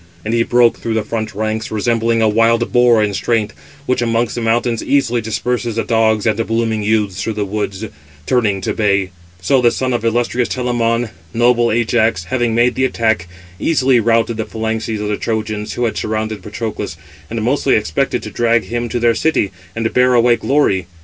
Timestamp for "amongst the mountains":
4.01-4.83